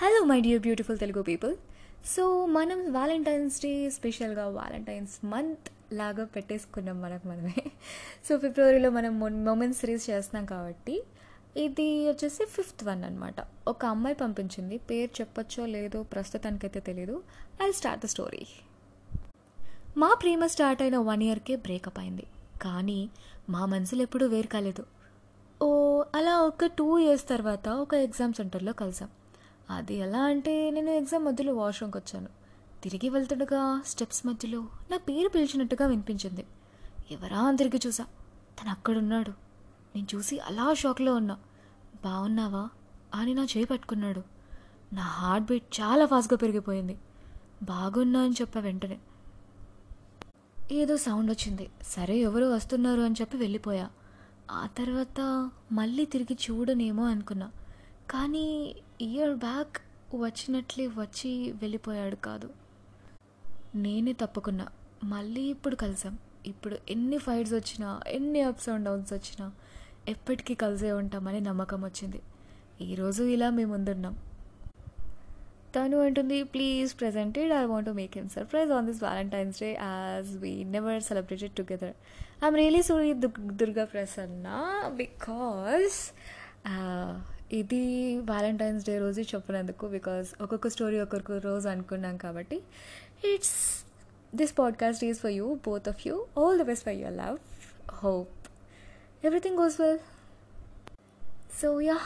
[0.00, 1.56] Hello my dear beautiful Telugu people
[2.06, 7.54] so మనం Valentine's day స్పెషల్గా Valentine's month లాగా పెట్టేసుకున్నాం మనకు మనమే.
[8.28, 11.02] సో ఫిబ్రవరిలో మనం మొమెంట్స్ సిరీస్ చేస్తున్నాం కాబట్టి
[11.56, 13.34] ఇది వచ్చేసి ఫిఫ్త్ వన్ అనమాట
[13.68, 14.78] ఒక అమ్మాయి పంపించింది.
[14.78, 17.22] పేరు చెప్పొచ్చో లేదో ప్రస్తుతానికైతే తెలీదు.
[17.68, 18.46] ఐ స్టార్ట్ ద స్టోరీ
[19.96, 22.26] మా ప్రేమ స్టార్ట్ అయిన వన్ ఇయర్కే బ్రేకప్ అయింది.
[22.62, 23.10] కానీ
[23.50, 24.84] మా మనసులు ఎప్పుడూ వేరు కాలేదు.
[25.62, 25.70] ఓ
[26.14, 29.10] అలా ఒక టూ ఇయర్స్ తర్వాత ఒక ఎగ్జామ్ సెంటర్లో కలిసాం.
[29.70, 32.28] అది ఎలా అంటే నేను ఎగ్జామ్ మధ్యలో వాష్రూమ్కి వచ్చాను.
[32.82, 36.46] తిరిగి వెళ్తుండగా స్టెప్స్ మధ్యలో నా పేరు పిలిచినట్టుగా వినిపించింది.
[37.10, 38.04] ఎవరా అని తిరిగి చూసా.
[38.60, 39.30] తను అక్కడున్నాడు.
[39.96, 41.38] నేను చూసి అలా షాక్లో ఉన్నా.
[42.04, 42.68] బాగున్నావా
[43.14, 44.22] అని నా చేయి పట్టుకున్నాడు.
[44.92, 46.98] నా హార్ట్ బీట్ చాలా ఫాస్ట్గా పెరిగిపోయింది.
[47.62, 48.98] బాగున్నా అని చెప్పా వెంటనే.
[50.72, 51.70] ఏదో సౌండ్ వచ్చింది.
[51.82, 53.90] సరే ఎవరు వస్తున్నారు అని చెప్పి వెళ్ళిపోయా.
[54.50, 57.50] ఆ తర్వాత మళ్ళీ తిరిగి చూడనేమో అనుకున్నా.
[58.10, 58.46] కానీ
[59.00, 59.76] ఇయర్ బ్యాక్
[60.14, 61.30] వచ్చినట్లే వచ్చి
[61.62, 62.48] వెళ్ళిపోయాడు కాదు.
[63.76, 64.66] నేనే తప్పుకున్నా.
[65.04, 66.14] మళ్ళీ ఇప్పుడు కలిసాం.
[66.46, 69.46] ఇప్పుడు ఎన్ని ఫైట్స్ వచ్చినా ఎన్ని అప్స్ అండ్ డౌన్స్ వచ్చినా
[70.08, 72.20] ఎప్పటికీ కలిసే ఉంటామని నమ్మకం వచ్చింది.
[72.80, 74.16] ఈరోజు ఇలా మేము ముందున్నాం
[75.74, 80.52] తను అంటుంది please presented I want make him surprise on this Valentine's day as we
[80.64, 81.96] never celebrated together
[82.42, 83.12] I'm really sorry
[83.60, 84.46] Durga Prasanna
[84.96, 85.98] because
[87.52, 92.56] ఇది వ్యాలంటైన్స్ డే రోజు చెప్పినందుకు బికాస్ ఒక్కొక్క స్టోరీ ఒక్కొక్క రోజు అనుకున్నాం కాబట్టి
[93.34, 93.84] it's
[94.34, 97.38] this podcast is for you both of you all the best for your love
[97.90, 98.28] hope
[99.24, 99.98] everything goes well
[101.62, 101.96] so yeah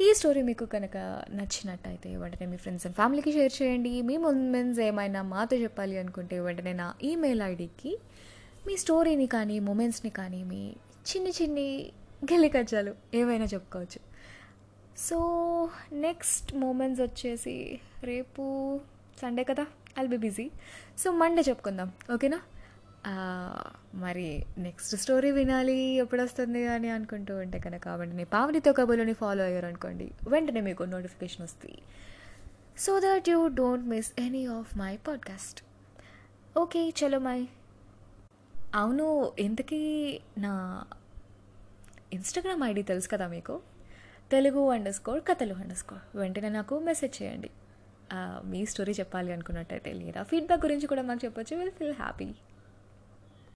[0.00, 0.96] ఈ story మీకు కనుక
[1.30, 4.02] నచ్చినట్టయితే వెంటనే మీ ఫ్రెండ్స్ అండ్ ఫ్యామిలీకి షేర్ చేయండి.
[4.02, 7.98] మీ మూమెంట్స్ ఏమైనా మాతో చెప్పాలి అనుకుంటే వెంటనే నా ఈమెయిల్ ఐడికి
[8.66, 10.74] మీ స్టోరీని కానీ మూమెంట్స్ని కానీ మీ
[11.10, 11.92] చిన్ని చిన్ని
[12.32, 14.11] గెలికజ్జాలు ఏవైనా చెప్పుకోవచ్చు.
[14.98, 15.18] సో
[15.92, 18.80] నెక్స్ట్ మూమెంట్స్ వచ్చేసి రేపు
[19.22, 19.66] సండే కదా
[19.98, 20.50] I'll be busy
[20.98, 22.40] so Monday చెప్పుకుందాం ఓకేనా?
[23.94, 29.66] మరి నెక్స్ట్ స్టోరీ వినాలి ఎప్పుడు వస్తుంది అని అనుకుంటూ ఉంటే కనుక వెంటనే పావనితో కబుల్ని ఫాలో అయ్యారు
[29.66, 31.78] అనుకోండి వెంటనే మీకు నోటిఫికేషన్ వస్తుంది
[32.78, 35.62] so that you don't miss any of my podcast
[36.58, 37.48] okay చలో మై.
[38.74, 39.80] అవును ఇంతకీ
[40.38, 40.84] నా
[42.12, 43.60] ఇన్స్టాగ్రామ్ ఐడి తెలుసు కదా మీకు?
[44.32, 47.50] తెలుగు అండర్ స్కోర్ కథలు అండర్ స్కోర్ వెంటనే నాకు మెసేజ్ చేయండి.
[48.50, 51.54] మీ స్టోరీ చెప్పాలి అనుకున్నట్టయితే లేదా ఫీడ్బ్యాక్ గురించి కూడా మాకు చెప్పొచ్చు.
[51.56, 52.28] Will feel happy